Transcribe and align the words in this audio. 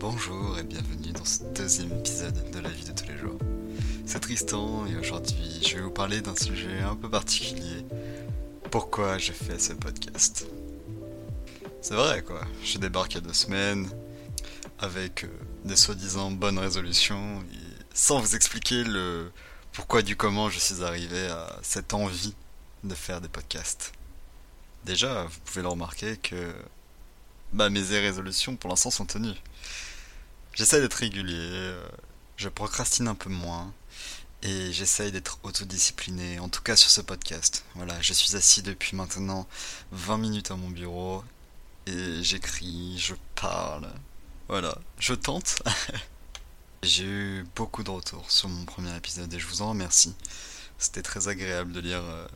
Bonjour 0.00 0.58
et 0.58 0.62
bienvenue 0.62 1.12
dans 1.12 1.26
ce 1.26 1.42
deuxième 1.54 1.92
épisode 1.92 2.50
de 2.52 2.58
la 2.58 2.70
vie 2.70 2.86
de 2.86 2.92
tous 2.92 3.06
les 3.06 3.18
jours. 3.18 3.36
C'est 4.06 4.18
Tristan 4.18 4.86
et 4.86 4.96
aujourd'hui 4.96 5.60
je 5.62 5.76
vais 5.76 5.82
vous 5.82 5.90
parler 5.90 6.22
d'un 6.22 6.34
sujet 6.34 6.80
un 6.80 6.96
peu 6.96 7.10
particulier. 7.10 7.84
Pourquoi 8.70 9.18
je 9.18 9.32
fais 9.32 9.58
ce 9.58 9.74
podcast? 9.74 10.46
C'est 11.82 11.92
vrai 11.92 12.22
quoi, 12.22 12.40
je 12.64 12.78
débarque 12.78 13.12
il 13.12 13.14
y 13.16 13.18
a 13.18 13.20
deux 13.20 13.34
semaines 13.34 13.90
avec 14.78 15.24
euh, 15.24 15.28
des 15.66 15.76
soi-disant 15.76 16.30
bonnes 16.30 16.58
résolutions 16.58 17.42
et 17.52 17.84
sans 17.92 18.20
vous 18.20 18.34
expliquer 18.34 18.84
le 18.84 19.30
pourquoi 19.72 20.00
du 20.00 20.16
comment 20.16 20.48
je 20.48 20.60
suis 20.60 20.82
arrivé 20.82 21.26
à 21.26 21.58
cette 21.60 21.92
envie 21.92 22.34
de 22.84 22.94
faire 22.94 23.20
des 23.20 23.28
podcasts. 23.28 23.92
Déjà, 24.86 25.24
vous 25.24 25.40
pouvez 25.44 25.60
le 25.60 25.68
remarquer 25.68 26.16
que 26.16 26.54
bah, 27.52 27.68
mes 27.68 27.82
résolutions 27.82 28.56
pour 28.56 28.70
l'instant 28.70 28.90
sont 28.90 29.04
tenues. 29.04 29.36
J'essaie 30.54 30.80
d'être 30.80 30.94
régulier, 30.94 31.36
euh, 31.36 31.88
je 32.36 32.48
procrastine 32.48 33.08
un 33.08 33.14
peu 33.14 33.30
moins 33.30 33.72
et 34.42 34.72
j'essaye 34.72 35.12
d'être 35.12 35.38
autodiscipliné, 35.42 36.38
en 36.40 36.48
tout 36.48 36.62
cas 36.62 36.76
sur 36.76 36.90
ce 36.90 37.00
podcast. 37.00 37.64
Voilà, 37.74 38.00
je 38.00 38.12
suis 38.12 38.34
assis 38.36 38.62
depuis 38.62 38.96
maintenant 38.96 39.46
20 39.92 40.18
minutes 40.18 40.50
à 40.50 40.56
mon 40.56 40.68
bureau 40.70 41.22
et 41.86 42.22
j'écris, 42.22 42.98
je 42.98 43.14
parle. 43.36 43.88
Voilà, 44.48 44.76
je 44.98 45.14
tente. 45.14 45.62
J'ai 46.82 47.04
eu 47.04 47.46
beaucoup 47.56 47.82
de 47.82 47.90
retours 47.90 48.30
sur 48.30 48.48
mon 48.48 48.64
premier 48.64 48.96
épisode 48.96 49.32
et 49.34 49.38
je 49.38 49.46
vous 49.46 49.60
en 49.60 49.70
remercie. 49.70 50.14
C'était 50.78 51.02
très 51.02 51.28
agréable 51.28 51.72
de 51.72 51.80
lire 51.80 52.02
euh, 52.02 52.26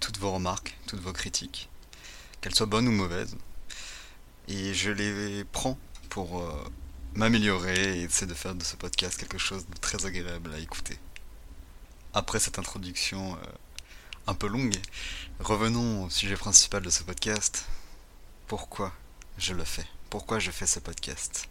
toutes 0.00 0.16
vos 0.18 0.32
remarques, 0.32 0.78
toutes 0.86 1.00
vos 1.00 1.12
critiques, 1.12 1.68
qu'elles 2.40 2.54
soient 2.54 2.66
bonnes 2.66 2.88
ou 2.88 2.92
mauvaises. 2.92 3.36
Et 4.48 4.72
je 4.72 4.90
les 4.90 5.44
prends 5.44 5.78
pour 6.08 6.40
euh, 6.40 6.64
m'améliorer 7.16 7.98
et 7.98 8.02
essayer 8.02 8.26
de 8.26 8.34
faire 8.34 8.54
de 8.54 8.62
ce 8.62 8.76
podcast 8.76 9.18
quelque 9.18 9.38
chose 9.38 9.66
de 9.66 9.76
très 9.78 10.04
agréable 10.04 10.52
à 10.52 10.58
écouter. 10.58 10.98
Après 12.12 12.38
cette 12.38 12.58
introduction 12.58 13.34
euh, 13.34 13.46
un 14.26 14.34
peu 14.34 14.46
longue, 14.46 14.76
revenons 15.40 16.04
au 16.04 16.10
sujet 16.10 16.36
principal 16.36 16.82
de 16.82 16.90
ce 16.90 17.02
podcast. 17.02 17.64
Pourquoi 18.46 18.92
je 19.38 19.54
le 19.54 19.64
fais? 19.64 19.86
Pourquoi 20.10 20.38
je 20.38 20.50
fais 20.50 20.66
ce 20.66 20.78
podcast? 20.78 21.48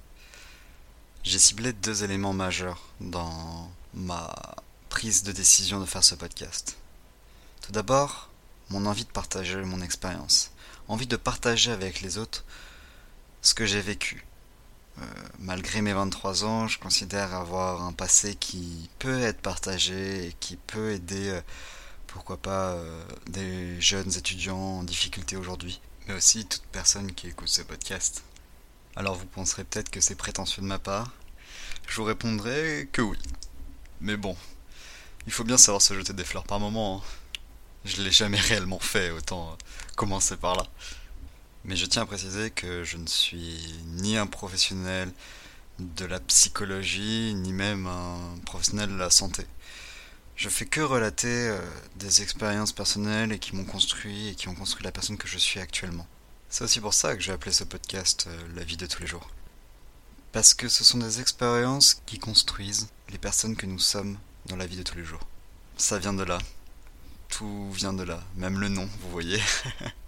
J'ai 1.24 1.40
ciblé 1.40 1.74
deux 1.74 2.04
éléments 2.04 2.34
majeurs 2.34 2.82
dans 3.02 3.72
ma 3.96 4.36
prise 4.90 5.24
de 5.24 5.32
décision 5.32 5.80
de 5.80 5.86
faire 5.86 6.04
ce 6.04 6.14
podcast. 6.14 6.78
Tout 7.62 7.72
d'abord, 7.72 8.30
mon 8.70 8.86
envie 8.86 9.06
de 9.06 9.10
partager 9.10 9.64
mon 9.64 9.82
expérience, 9.82 10.52
envie 10.88 11.08
de 11.08 11.18
partager 11.18 11.72
avec 11.72 12.02
les 12.02 12.20
autres 12.20 12.46
ce 13.42 13.56
que 13.56 13.66
j'ai 13.66 13.82
vécu. 13.82 14.26
Euh, 15.02 15.04
malgré 15.40 15.82
mes 15.82 15.94
23 15.94 16.46
ans, 16.46 16.68
je 16.68 16.80
considère 16.80 17.34
avoir 17.34 17.84
un 17.84 17.92
passé 17.92 18.36
qui 18.36 18.90
peut 19.00 19.22
être 19.22 19.42
partagé 19.42 20.28
et 20.28 20.34
qui 20.40 20.56
peut 20.56 20.92
aider, 20.92 21.30
euh, 21.30 21.42
pourquoi 22.08 22.38
pas, 22.38 22.72
euh, 22.72 23.04
des 23.28 23.80
jeunes 23.82 24.14
étudiants 24.16 24.80
en 24.80 24.84
difficulté 24.84 25.36
aujourd'hui, 25.36 25.82
mais 26.08 26.14
aussi 26.14 26.46
toute 26.46 26.64
personne 26.72 27.14
qui 27.14 27.28
écoute 27.28 27.50
ce 27.50 27.62
podcast. 27.62 28.24
Alors 28.96 29.16
vous 29.16 29.26
penserez 29.26 29.66
peut-être 29.66 29.90
que 29.90 30.00
c'est 30.00 30.16
prétentieux 30.16 30.62
de 30.62 30.68
ma 30.68 30.80
part. 30.80 31.12
Je 31.88 31.96
vous 31.98 32.06
répondrai 32.06 32.90
que 32.94 33.02
oui. 33.02 33.18
Mais 34.00 34.16
bon, 34.16 34.38
il 35.28 35.34
faut 35.34 35.44
bien 35.44 35.58
savoir 35.58 35.82
se 35.82 35.94
jeter 35.94 36.14
des 36.14 36.24
fleurs 36.24 36.46
par 36.46 36.60
moment. 36.60 36.98
Hein. 37.04 37.08
Je 37.84 38.02
l'ai 38.02 38.12
jamais 38.12 38.40
réellement 38.40 38.80
fait, 38.80 39.12
autant 39.12 39.58
commencer 39.96 40.38
par 40.38 40.56
là. 40.56 40.66
Mais 41.66 41.76
je 41.76 41.88
tiens 41.88 42.04
à 42.04 42.06
préciser 42.06 42.52
que 42.52 42.84
je 42.84 42.98
ne 42.98 43.08
suis 43.08 43.74
ni 43.88 44.18
un 44.18 44.28
professionnel 44.28 45.12
de 45.80 46.06
la 46.06 46.20
psychologie, 46.20 47.34
ni 47.34 47.54
même 47.54 47.88
un 47.88 48.38
professionnel 48.46 48.90
de 48.90 48.96
la 48.96 49.10
santé. 49.10 49.48
Je 50.36 50.48
fais 50.48 50.66
que 50.66 50.82
relater 50.82 51.28
euh, 51.28 51.60
des 51.96 52.22
expériences 52.22 52.72
personnelles 52.72 53.32
et 53.32 53.40
qui 53.40 53.56
m'ont 53.56 53.66
construit 53.66 54.30
et 54.30 54.36
qui 54.36 54.48
ont 54.48 54.54
construit 54.54 54.84
la 54.84 54.92
personne 54.92 55.18
que 55.18 55.28
je 55.28 55.40
suis 55.40 55.60
actuellement. 55.60 56.06
C'est 56.50 56.64
aussi 56.64 56.80
pour 56.80 56.94
ça 56.94 57.16
que 57.16 57.22
j'ai 57.22 57.32
appelé 57.32 57.52
ce 57.52 57.64
podcast 57.64 58.28
euh, 58.28 58.48
La 58.56 58.64
vie 58.64 58.78
de 58.78 58.86
tous 58.86 59.02
les 59.02 59.08
jours. 59.08 59.30
Parce 60.34 60.54
que 60.54 60.68
ce 60.68 60.84
sont 60.84 61.00
des 61.00 61.20
expériences 61.20 62.02
qui 62.06 62.20
construisent 62.20 62.90
les 63.10 63.18
personnes 63.18 63.56
que 63.56 63.66
nous 63.66 63.80
sommes 63.80 64.20
dans 64.46 64.56
la 64.56 64.68
vie 64.68 64.78
de 64.78 64.84
tous 64.84 64.98
les 64.98 65.06
jours. 65.06 65.26
Ça 65.78 65.98
vient 65.98 66.14
de 66.14 66.24
là. 66.24 66.38
Tout 67.30 67.72
vient 67.72 67.94
de 67.94 68.04
là. 68.04 68.22
Même 68.36 68.60
le 68.60 68.70
nom, 68.70 68.88
vous 69.02 69.10
voyez. 69.10 69.42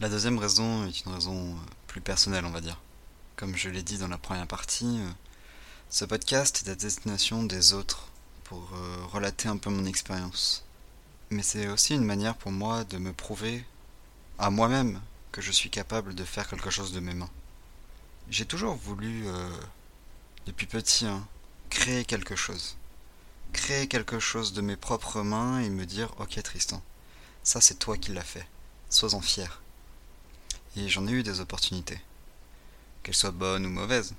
La 0.00 0.08
deuxième 0.08 0.38
raison 0.38 0.86
est 0.86 1.04
une 1.04 1.12
raison 1.12 1.50
euh, 1.50 1.56
plus 1.86 2.00
personnelle, 2.00 2.46
on 2.46 2.50
va 2.50 2.62
dire. 2.62 2.80
Comme 3.36 3.54
je 3.54 3.68
l'ai 3.68 3.82
dit 3.82 3.98
dans 3.98 4.08
la 4.08 4.16
première 4.16 4.46
partie, 4.46 4.98
euh, 4.98 5.10
ce 5.90 6.06
podcast 6.06 6.62
est 6.64 6.70
à 6.70 6.74
destination 6.74 7.42
des 7.42 7.74
autres 7.74 8.08
pour 8.44 8.66
euh, 8.72 9.04
relater 9.12 9.50
un 9.50 9.58
peu 9.58 9.68
mon 9.68 9.84
expérience. 9.84 10.64
Mais 11.28 11.42
c'est 11.42 11.68
aussi 11.68 11.94
une 11.94 12.06
manière 12.06 12.34
pour 12.34 12.50
moi 12.50 12.84
de 12.84 12.96
me 12.96 13.12
prouver 13.12 13.62
à 14.38 14.48
moi-même 14.48 15.02
que 15.32 15.42
je 15.42 15.52
suis 15.52 15.68
capable 15.68 16.14
de 16.14 16.24
faire 16.24 16.48
quelque 16.48 16.70
chose 16.70 16.94
de 16.94 17.00
mes 17.00 17.12
mains. 17.12 17.28
J'ai 18.30 18.46
toujours 18.46 18.76
voulu, 18.76 19.26
depuis 20.46 20.66
petit, 20.66 21.04
hein, 21.04 21.26
créer 21.68 22.06
quelque 22.06 22.36
chose. 22.36 22.78
Créer 23.52 23.86
quelque 23.86 24.18
chose 24.18 24.54
de 24.54 24.62
mes 24.62 24.76
propres 24.76 25.20
mains 25.20 25.60
et 25.60 25.68
me 25.68 25.84
dire 25.84 26.14
Ok 26.18 26.42
Tristan, 26.42 26.82
ça 27.42 27.60
c'est 27.60 27.78
toi 27.78 27.98
qui 27.98 28.12
l'as 28.12 28.22
fait. 28.22 28.46
Sois-en 28.88 29.20
fier. 29.20 29.60
Et 30.76 30.88
j'en 30.88 31.06
ai 31.06 31.12
eu 31.12 31.22
des 31.22 31.40
opportunités, 31.40 32.00
qu'elles 33.02 33.14
soient 33.14 33.32
bonnes 33.32 33.66
ou 33.66 33.70
mauvaises. 33.70 34.14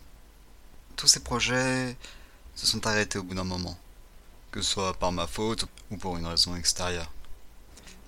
Tous 0.98 1.08
ces 1.08 1.22
projets 1.22 1.96
se 2.56 2.68
sont 2.68 2.86
arrêtés 2.86 3.20
au 3.20 3.24
bout 3.24 3.36
d'un 3.36 3.44
moment, 3.44 3.80
que 4.52 4.62
ce 4.62 4.70
soit 4.70 4.94
par 4.94 5.12
ma 5.12 5.28
faute 5.28 5.66
ou 5.90 5.98
pour 5.98 6.18
une 6.18 6.26
raison 6.26 6.56
extérieure. 6.56 7.12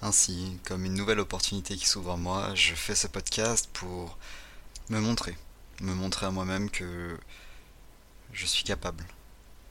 Ainsi, 0.02 0.60
comme 0.66 0.84
une 0.84 0.96
nouvelle 0.96 1.22
opportunité 1.22 1.78
qui 1.78 1.88
s'ouvre 1.88 2.12
à 2.12 2.18
moi, 2.18 2.54
je 2.56 2.76
fais 2.76 2.96
ce 2.96 3.08
podcast 3.08 3.70
pour 3.72 4.18
me 4.90 5.00
montrer, 5.00 5.38
me 5.80 5.94
montrer 5.94 6.26
à 6.26 6.32
moi-même 6.32 6.70
que 6.70 7.18
je 8.34 8.46
suis 8.46 8.66
capable, 8.66 9.06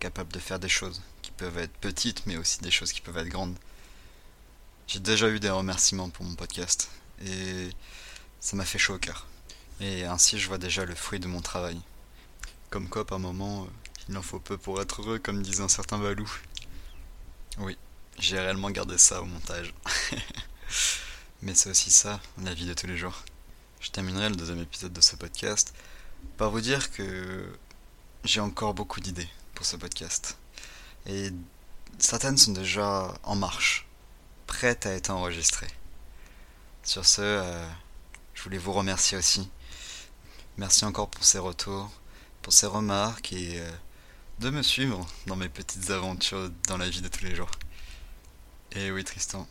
capable 0.01 0.33
de 0.33 0.39
faire 0.39 0.59
des 0.59 0.71
choses 0.71 1.03
qui 1.21 1.33
peuvent 1.33 1.59
être 1.59 1.75
petites 1.75 2.27
mais 2.27 2.39
aussi 2.39 2.61
des 2.61 2.71
choses 2.71 2.93
qui 2.93 3.03
peuvent 3.03 3.19
être 3.19 3.29
grandes. 3.29 3.57
J'ai 4.87 5.01
déjà 5.01 5.29
eu 5.29 5.39
des 5.39 5.51
remerciements 5.51 6.09
pour 6.09 6.25
mon 6.25 6.35
podcast 6.35 6.91
et 7.25 7.71
ça 8.43 8.57
m'a 8.57 8.65
fait 8.65 8.79
chaud 8.79 8.95
au 8.95 8.99
cœur. 8.99 9.27
Et 9.81 10.05
ainsi 10.05 10.39
je 10.39 10.49
vois 10.49 10.59
déjà 10.59 10.85
le 10.85 10.95
fruit 10.95 11.21
de 11.21 11.29
mon 11.29 11.41
travail. 11.41 11.81
Comme 12.71 12.89
quoi 12.89 13.07
par 13.07 13.21
moment, 13.21 13.63
euh, 13.63 13.67
il 14.09 14.19
en 14.19 14.23
faut 14.23 14.41
peu 14.41 14.59
pour 14.59 14.83
être 14.83 15.01
heureux, 15.01 15.19
comme 15.19 15.43
disait 15.43 15.63
un 15.63 15.69
certain 15.69 15.99
Balou. 15.99 16.31
Oui, 17.59 17.79
j'ai 18.19 18.39
réellement 18.39 18.71
gardé 18.71 18.99
ça 18.99 19.23
au 19.23 19.27
montage. 19.27 19.73
Mais 21.43 21.55
c'est 21.55 21.71
aussi 21.71 21.91
ça, 21.91 22.21
la 22.43 22.53
vie 22.53 22.67
de 22.67 22.75
tous 22.75 22.87
les 22.87 22.97
jours. 22.97 23.25
Je 23.81 23.91
terminerai 23.91 24.29
le 24.29 24.37
deuxième 24.37 24.61
épisode 24.61 24.93
de 24.93 25.01
ce 25.01 25.17
podcast 25.17 25.73
par 26.37 26.51
vous 26.51 26.61
dire 26.61 26.91
que 26.91 27.47
j'ai 28.25 28.41
encore 28.41 28.75
beaucoup 28.75 29.01
d'idées 29.01 29.29
pour 29.55 29.67
ce 29.67 29.77
podcast. 29.77 30.37
Et 31.07 31.31
certaines 31.99 32.39
sont 32.39 32.53
déjà 32.53 33.15
en 33.23 33.37
marche, 33.37 33.87
prêtes 34.49 34.87
à 34.87 34.91
être 34.91 35.11
enregistrées. 35.11 35.71
Sur 36.83 37.07
ce, 37.07 37.23
euh, 37.23 37.69
je 38.43 38.49
voulais 38.49 38.59
vous 38.59 38.73
remercier 38.73 39.17
aussi. 39.17 39.49
Merci 40.57 40.85
encore 40.85 41.09
pour 41.09 41.23
ces 41.23 41.39
retours, 41.39 41.89
pour 42.43 42.53
ces 42.53 42.67
remarques 42.67 43.33
et 43.33 43.61
euh, 43.61 43.71
de 44.41 44.51
me 44.51 44.63
suivre 44.63 45.07
dans 45.29 45.37
mes 45.37 45.49
petites 45.49 45.91
aventures 45.91 46.51
dans 46.67 46.77
la 46.77 46.89
vie 46.89 47.03
de 47.03 47.07
tous 47.07 47.23
les 47.23 47.37
jours. 47.37 47.53
Et 48.73 48.91
oui 48.91 49.05
Tristan, 49.05 49.47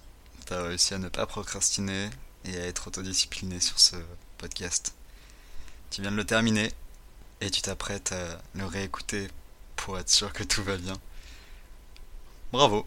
t'as 0.46 0.62
réussi 0.62 0.94
à 0.94 0.98
ne 0.98 1.08
pas 1.08 1.26
procrastiner 1.26 2.10
et 2.44 2.58
à 2.58 2.66
être 2.66 2.90
autodiscipliné 2.90 3.62
sur 3.62 3.80
ce 3.80 3.96
podcast. 4.38 4.94
Tu 5.90 6.02
viens 6.02 6.12
de 6.12 6.18
le 6.18 6.26
terminer 6.26 6.74
et 7.40 7.50
tu 7.50 7.62
t'apprêtes 7.62 8.12
à 8.12 8.42
le 8.56 8.66
réécouter 8.66 9.30
pour 9.78 10.00
être 10.00 10.10
sûr 10.10 10.34
que 10.34 10.44
tout 10.44 10.64
va 10.66 10.76
bien. 10.76 11.00
Bravo 12.52 12.86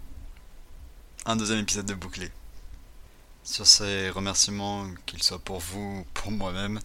Un 1.25 1.37
deuxième 1.37 1.61
épisode 1.61 1.87
de 1.87 1.95
bouclé. 1.95 2.31
Sur 3.45 3.67
ces 3.67 4.09
remerciements, 4.09 4.87
qu'ils 5.05 5.23
soient 5.23 5.39
pour 5.39 5.61
vous 5.61 5.99
ou 6.01 6.07
pour 6.15 6.31
moi-même, 6.33 6.81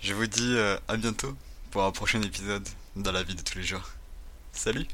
je 0.00 0.14
vous 0.14 0.26
dis 0.26 0.56
euh, 0.56 0.78
à 0.88 0.96
bientôt 0.96 1.36
pour 1.70 1.84
un 1.84 1.92
prochain 1.92 2.22
épisode 2.22 2.66
dans 2.96 3.12
la 3.12 3.22
vie 3.22 3.34
de 3.34 3.42
tous 3.42 3.58
les 3.58 3.64
jours. 3.64 3.90
Salut 4.52 4.86